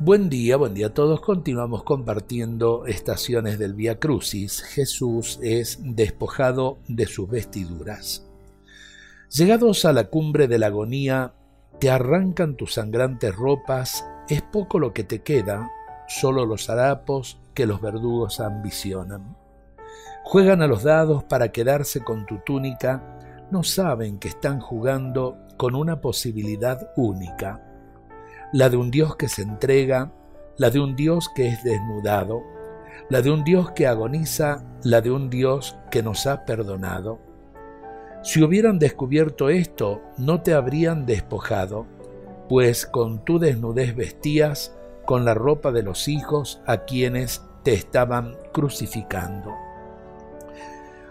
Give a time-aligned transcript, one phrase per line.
[0.00, 1.20] Buen día, buen día a todos.
[1.20, 4.62] Continuamos compartiendo estaciones del Vía Crucis.
[4.62, 8.24] Jesús es despojado de sus vestiduras.
[9.28, 11.34] Llegados a la cumbre de la agonía,
[11.80, 15.68] te arrancan tus sangrantes ropas, es poco lo que te queda,
[16.06, 19.36] solo los harapos que los verdugos ambicionan.
[20.22, 23.18] Juegan a los dados para quedarse con tu túnica,
[23.50, 27.67] no saben que están jugando con una posibilidad única
[28.52, 30.12] la de un Dios que se entrega,
[30.56, 32.42] la de un Dios que es desnudado,
[33.10, 37.20] la de un Dios que agoniza, la de un Dios que nos ha perdonado.
[38.22, 41.86] Si hubieran descubierto esto, no te habrían despojado,
[42.48, 48.36] pues con tu desnudez vestías con la ropa de los hijos a quienes te estaban
[48.52, 49.67] crucificando.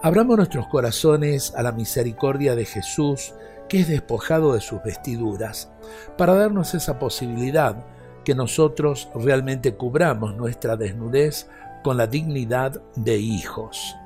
[0.00, 3.34] Abramos nuestros corazones a la misericordia de Jesús,
[3.68, 5.72] que es despojado de sus vestiduras,
[6.16, 7.84] para darnos esa posibilidad
[8.24, 11.48] que nosotros realmente cubramos nuestra desnudez
[11.82, 13.96] con la dignidad de hijos.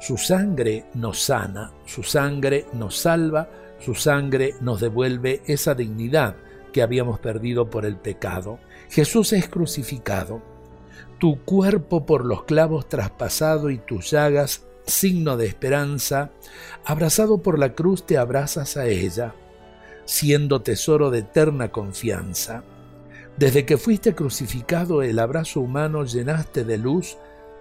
[0.00, 3.48] Su sangre nos sana, su sangre nos salva,
[3.78, 6.34] su sangre nos devuelve esa dignidad
[6.72, 8.58] que habíamos perdido por el pecado.
[8.90, 10.42] Jesús es crucificado.
[11.20, 16.30] Tu cuerpo por los clavos traspasado y tus llagas signo de esperanza,
[16.84, 19.34] abrazado por la cruz te abrazas a ella,
[20.04, 22.62] siendo tesoro de eterna confianza.
[23.36, 27.18] Desde que fuiste crucificado, el abrazo humano llenaste de luz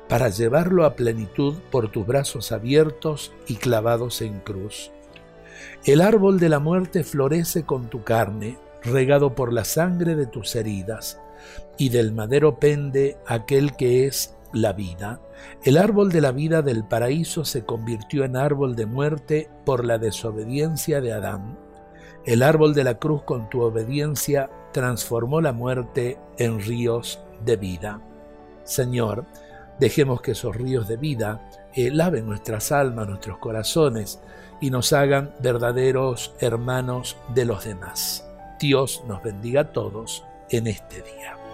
[0.08, 4.92] para llevarlo a plenitud por tus brazos abiertos y clavados en cruz.
[5.84, 10.56] El árbol de la muerte florece con tu carne, regado por la sangre de tus
[10.56, 11.20] heridas,
[11.78, 15.20] y del madero pende aquel que es la vida.
[15.64, 19.98] El árbol de la vida del paraíso se convirtió en árbol de muerte por la
[19.98, 21.60] desobediencia de Adán.
[22.26, 28.02] El árbol de la cruz con tu obediencia transformó la muerte en ríos de vida.
[28.64, 29.26] Señor,
[29.80, 34.22] dejemos que esos ríos de vida eh, laven nuestras almas, nuestros corazones
[34.62, 38.26] y nos hagan verdaderos hermanos de los demás.
[38.60, 41.45] Dios nos bendiga a todos en este día.